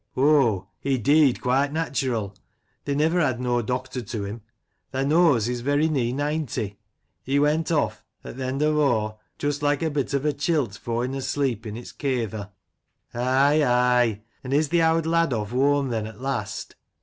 "Oh, 0.17 0.65
he 0.79 0.97
dee'd 0.97 1.41
quite 1.41 1.71
natural; 1.71 2.35
they 2.85 2.95
never 2.95 3.19
had 3.19 3.39
no 3.39 3.61
doctor 3.61 4.01
to 4.01 4.23
him. 4.23 4.41
Thae 4.91 5.03
knows, 5.03 5.45
he's 5.45 5.61
very 5.61 5.89
nee 5.89 6.11
ninety. 6.11 6.79
He 7.21 7.37
went 7.37 7.71
off, 7.71 8.03
at 8.23 8.35
th' 8.35 8.39
end 8.39 8.63
ov 8.63 8.77
o', 8.79 9.19
just 9.37 9.61
like 9.61 9.83
a 9.83 9.91
bit 9.91 10.11
ov 10.15 10.25
a 10.25 10.33
chylt 10.33 10.75
foin' 10.75 11.13
asleep 11.13 11.67
in 11.67 11.77
it 11.77 11.93
kayther." 11.99 12.49
"Aye, 13.13 13.63
aye; 13.63 14.23
an' 14.43 14.53
is 14.53 14.69
th' 14.69 14.79
owd 14.79 15.05
lad 15.05 15.33
off 15.33 15.51
whoam, 15.51 15.89
then, 15.91 16.07
at 16.07 16.19
last?" 16.19 16.73